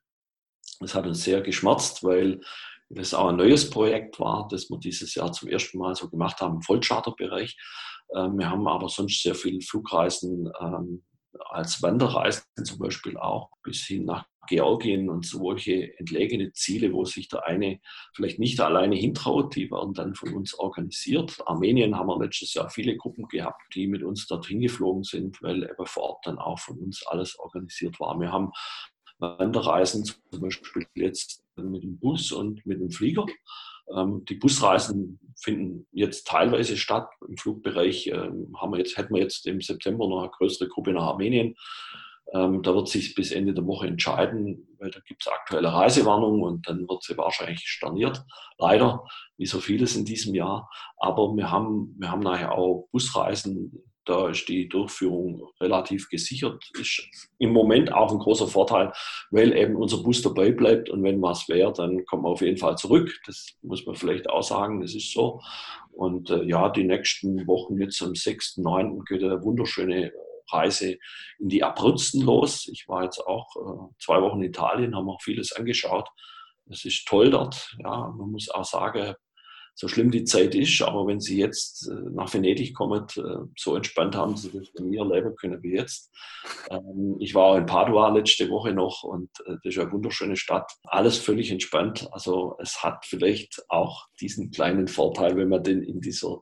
[0.79, 2.41] Das hat uns sehr geschmerzt, weil
[2.89, 6.41] das auch ein neues Projekt war, das wir dieses Jahr zum ersten Mal so gemacht
[6.41, 7.57] haben im Vollcharterbereich.
[8.15, 10.51] Ähm, wir haben aber sonst sehr viele Flugreisen
[11.49, 17.27] als Wanderreisen zum Beispiel auch bis hin nach Georgien und solche entlegene Ziele, wo sich
[17.27, 17.79] der eine
[18.15, 21.37] vielleicht nicht alleine hintraut, die werden dann von uns organisiert.
[21.45, 25.63] Armenien haben wir letztes Jahr viele Gruppen gehabt, die mit uns dorthin geflogen sind, weil
[25.63, 28.19] eben vor Ort dann auch von uns alles organisiert war.
[28.19, 28.51] Wir haben
[29.19, 33.25] Wanderreisen zum Beispiel jetzt mit dem Bus und mit dem Flieger.
[33.95, 37.10] Ähm, die Busreisen finden jetzt teilweise statt.
[37.28, 40.91] Im Flugbereich ähm, haben wir jetzt, hätten wir jetzt im September noch eine größere Gruppe
[40.91, 41.56] nach Armenien.
[42.34, 46.43] Ähm, da wird sich bis Ende der Woche entscheiden, weil da gibt es aktuelle Reisewarnungen
[46.43, 48.23] und dann wird sie wahrscheinlich storniert.
[48.58, 49.06] Leider,
[49.38, 50.69] wie so vieles in diesem Jahr.
[50.97, 53.84] Aber wir haben, wir haben nachher auch Busreisen.
[54.10, 56.67] Da ist die Durchführung relativ gesichert.
[56.80, 58.91] Ist im Moment auch ein großer Vorteil,
[59.30, 62.58] weil eben unser Bus dabei bleibt und wenn was wäre, dann kommen wir auf jeden
[62.58, 63.12] Fall zurück.
[63.28, 65.41] Das muss man vielleicht auch sagen, das ist so.
[65.91, 69.06] Und äh, ja, die nächsten Wochen, jetzt am 6.9.
[69.06, 70.12] geht eine wunderschöne
[70.52, 70.98] Reise
[71.38, 72.67] in die Abruzzen los.
[72.72, 76.10] Ich war jetzt auch äh, zwei Wochen in Italien, haben auch vieles angeschaut.
[76.67, 77.76] Es ist toll dort.
[77.84, 79.13] Ja, man muss auch sagen,
[79.79, 83.77] so schlimm die Zeit ist, aber wenn Sie jetzt äh, nach Venedig kommen, äh, so
[83.77, 86.11] entspannt haben Sie das bei mir erleben können wie jetzt.
[86.69, 90.35] Ähm, ich war auch in Padua letzte Woche noch und äh, das ist eine wunderschöne
[90.35, 90.69] Stadt.
[90.83, 92.09] Alles völlig entspannt.
[92.11, 96.41] Also es hat vielleicht auch diesen kleinen Vorteil, wenn man den in dieser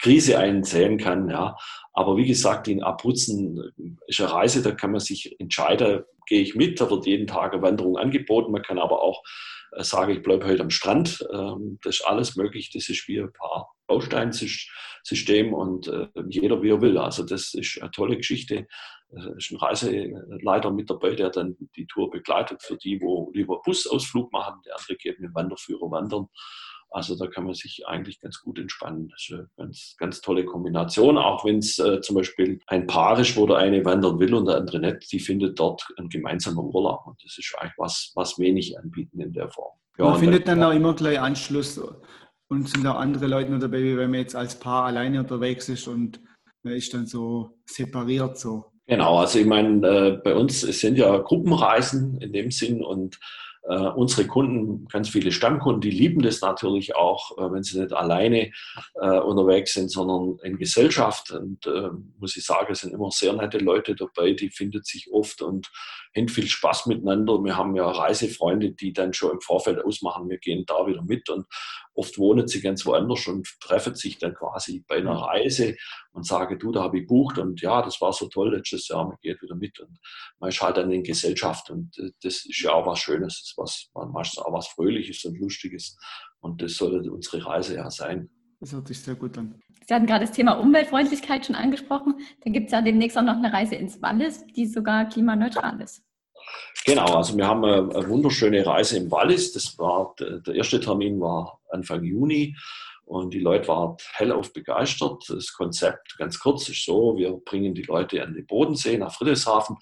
[0.00, 1.28] Krise einsehen kann.
[1.28, 1.58] Ja.
[1.92, 6.54] Aber wie gesagt, in Abruzzen ist eine Reise, da kann man sich entscheiden, gehe ich
[6.54, 8.50] mit, da wird jeden Tag eine Wanderung angeboten.
[8.50, 9.22] Man kann aber auch
[9.72, 11.26] äh, sagen, ich bleibe heute am Strand.
[11.32, 12.70] Ähm, das ist alles möglich.
[12.72, 16.98] Das ist wie ein paar Bausteinsystem und äh, jeder wie er will.
[16.98, 18.66] Also das ist eine tolle Geschichte.
[19.10, 23.62] Es ist ein Reiseleiter mit dabei, der dann die Tour begleitet für die, wo lieber
[23.62, 24.60] Busausflug machen.
[24.66, 26.28] Der andere geht mit dem Wanderführer wandern.
[26.90, 29.08] Also da kann man sich eigentlich ganz gut entspannen.
[29.08, 31.18] Das ist eine ganz, ganz tolle Kombination.
[31.18, 34.46] Auch wenn es äh, zum Beispiel ein Paar ist, wo der eine wandern will und
[34.46, 37.06] der andere nicht, die findet dort einen gemeinsamen Urlaub.
[37.06, 39.74] Und das ist eigentlich was, was wenig anbieten in der Form.
[39.98, 41.80] Ja, man findet dann, dann auch immer gleich Anschluss
[42.48, 45.88] und sind auch andere Leute noch dabei, wenn man jetzt als Paar alleine unterwegs ist
[45.88, 46.20] und
[46.62, 48.72] man ist dann so separiert so.
[48.86, 53.18] Genau, also ich meine, äh, bei uns sind ja Gruppenreisen in dem Sinn und
[53.68, 57.92] äh, unsere Kunden, ganz viele Stammkunden, die lieben das natürlich auch, äh, wenn sie nicht
[57.92, 58.50] alleine
[58.94, 61.30] äh, unterwegs sind, sondern in Gesellschaft.
[61.32, 65.10] Und äh, muss ich sagen, es sind immer sehr nette Leute dabei, die findet sich
[65.12, 65.70] oft und
[66.16, 67.42] haben viel Spaß miteinander.
[67.44, 71.28] Wir haben ja Reisefreunde, die dann schon im Vorfeld ausmachen, wir gehen da wieder mit
[71.28, 71.46] und
[71.94, 75.76] oft wohnen sie ganz woanders und treffen sich dann quasi bei einer Reise
[76.12, 79.06] und sagen, du, da habe ich bucht und ja, das war so toll letztes Jahr,
[79.06, 79.98] man geht wieder mit und
[80.38, 83.50] man ist halt dann in Gesellschaft und äh, das ist ja auch was Schönes, das
[83.50, 85.96] ist was, meistens auch was Fröhliches und Lustiges
[86.40, 88.30] und das sollte unsere Reise ja sein.
[88.60, 89.54] Das hört sich sehr gut an.
[89.86, 92.14] Sie hatten gerade das Thema Umweltfreundlichkeit schon angesprochen.
[92.44, 96.02] Dann gibt es ja demnächst auch noch eine Reise ins Wallis, die sogar klimaneutral ist.
[96.84, 99.52] Genau, also wir haben eine, wunderschöne Reise im Wallis.
[99.52, 102.56] Das war der erste Termin war Anfang Juni
[103.04, 105.24] und die Leute waren hellauf begeistert.
[105.28, 109.76] Das Konzept ganz kurz ist so, wir bringen die Leute an den Bodensee nach Friedrichshafen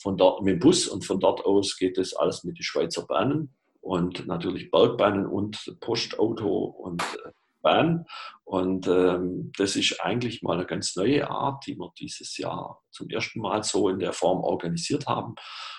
[0.00, 3.06] von dort mit dem Bus und von dort aus geht es alles mit den Schweizer
[3.06, 7.30] Bahnen und natürlich Bergbahnen und Postauto und äh,
[7.62, 8.04] Bahn.
[8.44, 13.08] Und ähm, das ist eigentlich mal eine ganz neue Art, die wir dieses Jahr zum
[13.08, 15.34] ersten Mal so in der Form organisiert haben.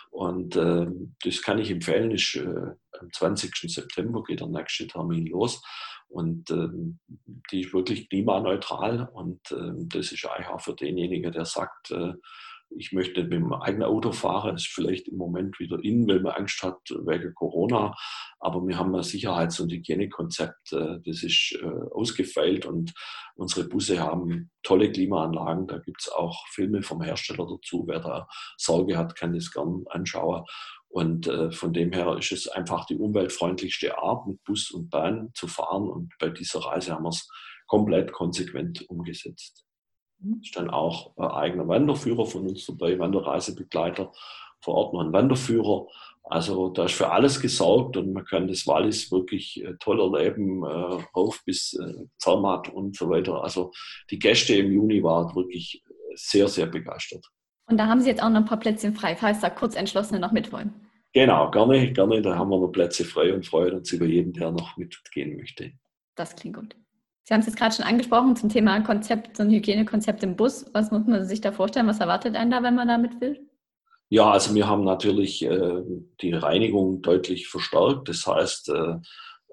[0.10, 0.88] Und äh,
[1.24, 2.12] das kann ich empfehlen.
[2.12, 3.52] Ist, äh, am 20.
[3.72, 5.62] September geht der nächste Termin los.
[6.08, 6.68] Und äh,
[7.52, 9.10] die ist wirklich klimaneutral.
[9.14, 12.14] Und ähm, das ist eigentlich auch für denjenigen, der sagt, äh,
[12.78, 14.56] ich möchte mit dem eigenen Auto fahren.
[14.56, 17.96] Ist vielleicht im Moment wieder in, weil man Angst hat wegen Corona.
[18.40, 22.94] Aber wir haben ein Sicherheits- und Hygienekonzept, äh, das ist äh, ausgefeilt und
[23.36, 25.68] unsere Busse haben tolle Klimaanlagen.
[25.68, 27.86] Da gibt es auch Filme vom Hersteller dazu.
[27.88, 30.44] Wer da Sorge hat, kann das gern anschauen.
[30.90, 35.32] Und äh, von dem her ist es einfach die umweltfreundlichste Art, mit Bus und Bahn
[35.34, 35.90] zu fahren.
[35.90, 37.28] Und bei dieser Reise haben wir es
[37.68, 39.63] komplett konsequent umgesetzt.
[40.42, 44.12] Ist dann auch ein eigener Wanderführer von uns dabei, Wanderreisebegleiter,
[44.62, 45.88] vor Ort noch ein Wanderführer.
[46.24, 50.64] Also da ist für alles gesorgt und man kann das Wallis wirklich äh, toll erleben,
[50.64, 53.44] äh, rauf bis äh, Zermatt und so weiter.
[53.44, 53.72] Also
[54.10, 55.84] die Gäste im Juni waren wirklich
[56.16, 57.28] sehr, sehr begeistert.
[57.70, 60.32] Und da haben Sie jetzt auch noch ein paar Plätze frei, falls da Kurzentschlossene noch
[60.32, 60.74] mitwollen.
[61.14, 62.22] Genau, gerne, gerne.
[62.22, 65.74] Da haben wir noch Plätze frei und freuen uns über jeden, der noch mitgehen möchte.
[66.16, 66.76] Das klingt gut.
[67.24, 70.66] Sie haben es jetzt gerade schon angesprochen zum Thema Konzept, so ein Hygienekonzept im Bus.
[70.74, 71.88] Was muss man sich da vorstellen?
[71.88, 73.48] Was erwartet einen da, wenn man damit will?
[74.10, 75.82] Ja, also wir haben natürlich äh,
[76.22, 78.10] die Reinigung deutlich verstärkt.
[78.10, 78.96] Das heißt, äh,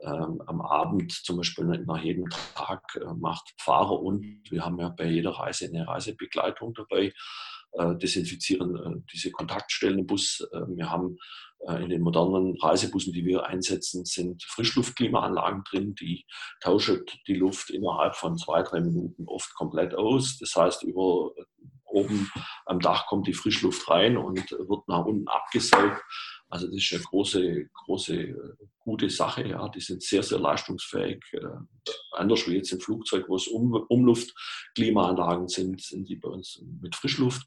[0.03, 4.89] äh, am Abend zum Beispiel nach jedem Tag äh, macht Fahrer und wir haben ja
[4.89, 7.13] bei jeder Reise eine Reisebegleitung dabei,
[7.73, 10.47] äh, desinfizieren äh, diese Kontaktstellen im Bus.
[10.69, 11.17] wir haben äh,
[11.69, 16.25] in den modernen Reisebussen, die wir einsetzen, sind Frischluftklimaanlagen drin, die
[16.61, 20.39] tauschen die Luft innerhalb von zwei, drei Minuten oft komplett aus.
[20.39, 21.33] Das heißt, über
[21.85, 22.31] oben
[22.67, 26.03] am Dach kommt die Frischluft rein und wird nach unten abgesaugt.
[26.49, 29.47] Also das ist eine große, große, gute Sache.
[29.47, 29.69] Ja.
[29.69, 31.23] Die sind sehr, sehr leistungsfähig.
[31.33, 31.47] Äh,
[32.13, 36.97] anders wie jetzt im Flugzeug, wo es um, Umluftklimaanlagen sind, sind die bei uns mit
[36.97, 37.47] Frischluft.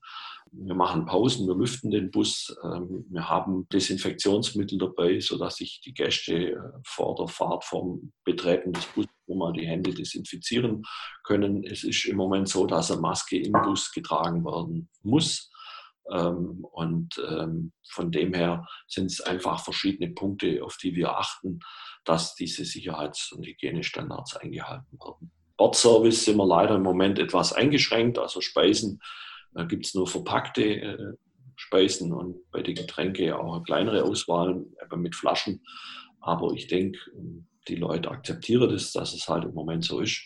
[0.55, 2.55] Wir machen Pausen, wir lüften den Bus.
[2.63, 8.71] Ähm, wir haben Desinfektionsmittel dabei, sodass sich die Gäste äh, vor der Fahrt, vom Betreten
[8.71, 10.83] des Busses man die Hände desinfizieren
[11.23, 11.63] können.
[11.63, 15.49] Es ist im Moment so, dass eine Maske im Bus getragen werden muss.
[16.11, 21.59] Ähm, und ähm, von dem her sind es einfach verschiedene Punkte, auf die wir achten,
[22.03, 25.31] dass diese Sicherheits- und Hygienestandards eingehalten werden.
[25.55, 28.99] Bordservice sind wir leider im Moment etwas eingeschränkt, also Speisen
[29.55, 31.13] äh, gibt es nur verpackte äh,
[31.55, 35.63] Speisen und bei den Getränken auch eine kleinere Auswahl, aber mit Flaschen.
[36.19, 36.99] Aber ich denke,
[37.67, 40.21] die Leute akzeptieren das, dass es halt im Moment so ist.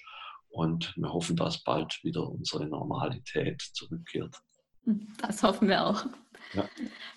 [0.50, 4.36] Und wir hoffen, dass bald wieder unsere Normalität zurückkehrt.
[5.22, 6.06] Das hoffen wir auch.
[6.54, 6.68] Ja.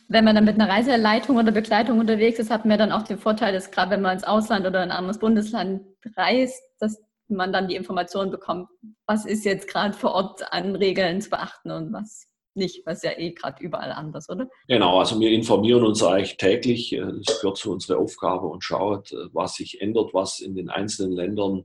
[0.09, 3.19] Wenn man dann mit einer Reiseleitung oder Begleitung unterwegs ist, hat man dann auch den
[3.19, 5.83] Vorteil, dass gerade wenn man ins Ausland oder in ein anderes Bundesland
[6.17, 7.01] reist, dass
[7.37, 8.69] man dann die Informationen bekommt,
[9.07, 13.13] was ist jetzt gerade vor Ort an Regeln zu beachten und was nicht, was ja
[13.17, 14.49] eh gerade überall anders, oder?
[14.69, 19.55] Genau, also wir informieren uns eigentlich täglich, das gehört zu unserer Aufgabe und schaut, was
[19.55, 21.65] sich ändert, was in den einzelnen Ländern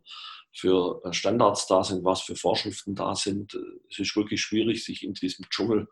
[0.55, 3.57] für äh, Standards da sind, was für Vorschriften da sind.
[3.89, 5.87] Es ist wirklich schwierig, sich in diesem Dschungel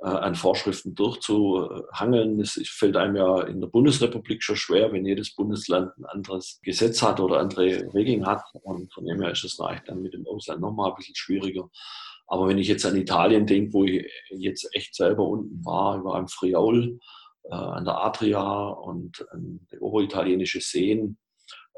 [0.00, 2.40] äh, an Vorschriften durchzuhangeln.
[2.40, 7.02] Es fällt einem ja in der Bundesrepublik schon schwer, wenn jedes Bundesland ein anderes Gesetz
[7.02, 8.42] hat oder andere Regeln hat.
[8.62, 11.70] Und von dem her ist es eigentlich dann mit dem Ausland nochmal ein bisschen schwieriger.
[12.26, 16.04] Aber wenn ich jetzt an Italien denke, wo ich jetzt echt selber unten war, ich
[16.04, 16.98] war im Friaul,
[17.44, 21.18] äh, an der Adria und an die oberitalienische Seen,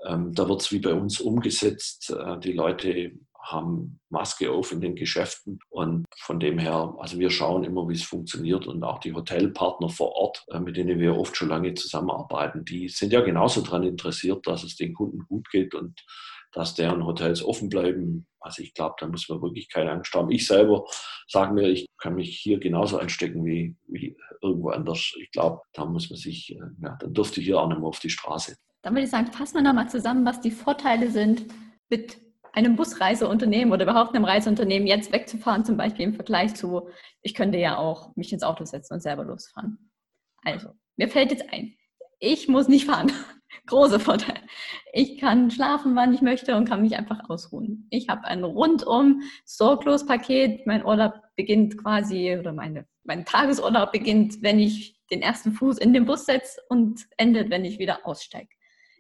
[0.07, 2.11] ähm, da wird es wie bei uns umgesetzt.
[2.11, 3.13] Äh, die Leute
[3.45, 7.95] haben Maske auf in den Geschäften und von dem her, also wir schauen immer, wie
[7.95, 11.75] es funktioniert und auch die Hotelpartner vor Ort, äh, mit denen wir oft schon lange
[11.75, 16.05] zusammenarbeiten, die sind ja genauso daran interessiert, dass es den Kunden gut geht und
[16.53, 18.27] dass deren Hotels offen bleiben.
[18.41, 20.31] Also ich glaube, da muss man wirklich keine Angst haben.
[20.31, 20.85] Ich selber
[21.27, 25.15] sage mir, ich kann mich hier genauso anstecken wie, wie irgendwo anders.
[25.21, 27.99] Ich glaube, da muss man sich, äh, ja, dann dürfte hier auch nicht mehr auf
[27.99, 28.57] die Straße.
[28.85, 31.47] Dann würde ich sagen, fassen wir nochmal zusammen, was die Vorteile sind,
[31.89, 32.19] mit
[32.53, 36.89] einem Busreiseunternehmen oder überhaupt einem Reiseunternehmen jetzt wegzufahren, zum Beispiel im Vergleich zu,
[37.23, 39.91] ich könnte ja auch mich ins Auto setzen und selber losfahren.
[40.45, 41.75] Also, mir fällt jetzt ein,
[42.21, 43.11] ich muss nicht fahren.
[43.67, 44.41] Großer Vorteil.
[44.93, 47.87] Ich kann schlafen, wann ich möchte und kann mich einfach ausruhen.
[47.89, 50.67] Ich habe ein rundum sorglos Paket.
[50.67, 55.95] Mein Urlaub beginnt quasi, oder meine, mein Tagesurlaub beginnt, wenn ich den ersten Fuß in
[55.95, 58.49] den Bus setze und endet, wenn ich wieder aussteige.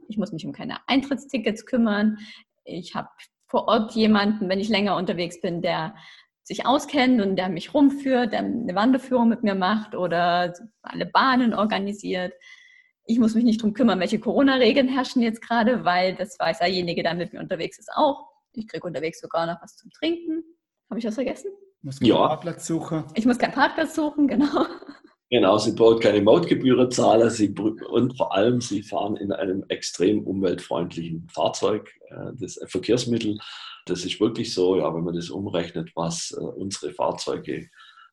[0.08, 2.18] Ich muss mich um keine Eintrittstickets kümmern.
[2.64, 3.08] Ich habe
[3.46, 5.94] vor Ort jemanden, wenn ich länger unterwegs bin, der
[6.42, 10.52] sich auskennt und der mich rumführt, der eine Wanderführung mit mir macht oder
[10.82, 12.34] alle Bahnen organisiert.
[13.06, 17.02] Ich muss mich nicht darum kümmern, welche Corona-Regeln herrschen jetzt gerade, weil das weiß derjenige,
[17.02, 18.28] der mit mir unterwegs ist, auch.
[18.52, 20.44] Ich kriege unterwegs sogar noch was zum Trinken.
[20.90, 21.50] Habe ich was vergessen?
[21.82, 22.28] Muss keinen ja.
[22.28, 23.04] Parkplatz suchen.
[23.14, 24.66] Ich muss keinen Parkplatz suchen, genau.
[25.34, 27.52] Genau, sie braucht keine Mautgebühren zahlen sie,
[27.88, 33.40] und vor allem sie fahren in einem extrem umweltfreundlichen Fahrzeug, äh, das Verkehrsmittel.
[33.84, 37.68] Das ist wirklich so, ja, wenn man das umrechnet, was äh, unsere Fahrzeuge,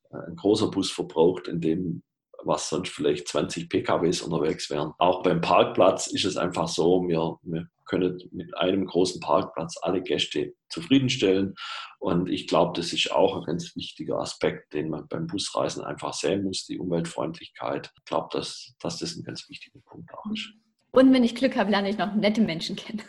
[0.10, 2.02] äh, ein großer Bus verbraucht, in dem
[2.44, 4.94] was sonst vielleicht 20 PKWs unterwegs wären.
[4.98, 10.02] Auch beim Parkplatz ist es einfach so, wir, wir können mit einem großen Parkplatz alle
[10.02, 11.56] Gäste zufriedenstellen.
[12.00, 16.14] Und ich glaube, das ist auch ein ganz wichtiger Aspekt, den man beim Busreisen einfach
[16.14, 17.92] sehen muss, die Umweltfreundlichkeit.
[17.98, 20.50] Ich glaube, dass, dass das ein ganz wichtiger Punkt auch ist.
[20.92, 23.02] Und wenn ich Glück habe, lerne ich noch nette Menschen kennen.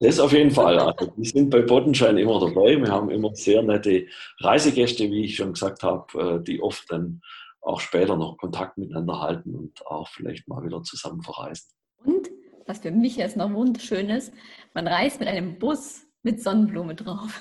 [0.00, 0.78] Das auf jeden Fall.
[0.78, 2.80] Also, wir sind bei Boddenschein immer dabei.
[2.80, 4.06] Wir haben immer sehr nette
[4.40, 7.20] Reisegäste, wie ich schon gesagt habe, äh, die oft dann
[7.60, 11.68] auch später noch Kontakt miteinander halten und auch vielleicht mal wieder zusammen verreisen.
[12.04, 12.30] Und
[12.66, 14.32] was für mich jetzt noch wunderschön ist,
[14.74, 17.40] man reist mit einem Bus mit Sonnenblume drauf.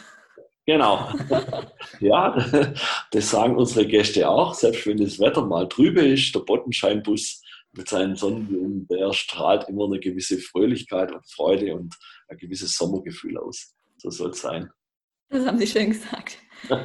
[0.65, 1.11] Genau.
[1.99, 2.35] ja,
[3.11, 4.53] das sagen unsere Gäste auch.
[4.53, 7.41] Selbst wenn das Wetter mal trübe ist, der Bottenscheinbus
[7.73, 11.95] mit seinen Sonnenblumen, der strahlt immer eine gewisse Fröhlichkeit und Freude und
[12.29, 13.75] ein gewisses Sommergefühl aus.
[13.97, 14.69] So soll es sein.
[15.29, 16.37] Das haben Sie schön gesagt.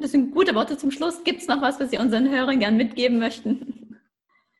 [0.00, 1.22] Das sind gute Worte zum Schluss.
[1.22, 3.91] Gibt es noch was, was Sie unseren Hörern gern mitgeben möchten?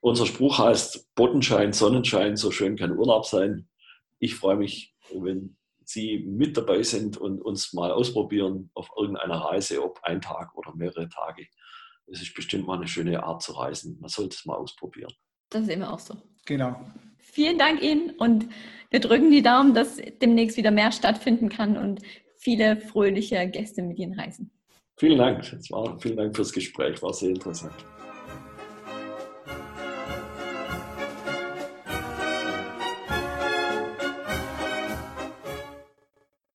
[0.02, 3.68] Unser Spruch heißt Bottenschein, Sonnenschein, so schön kann Urlaub sein.
[4.18, 9.80] Ich freue mich, wenn Sie mit dabei sind und uns mal ausprobieren auf irgendeiner Reise,
[9.80, 11.46] ob ein Tag oder mehrere Tage.
[12.08, 13.96] Es ist bestimmt mal eine schöne Art zu reisen.
[14.00, 15.12] Man sollte es mal ausprobieren.
[15.50, 16.16] Das sehen wir auch so.
[16.46, 16.80] Genau.
[17.18, 18.48] Vielen Dank Ihnen und
[18.90, 22.02] wir drücken die Daumen, dass demnächst wieder mehr stattfinden kann und
[22.36, 24.50] viele fröhliche Gäste mit Ihnen reisen.
[24.96, 25.44] Vielen Dank.
[25.70, 27.00] War, vielen Dank fürs Gespräch.
[27.02, 27.74] War sehr interessant.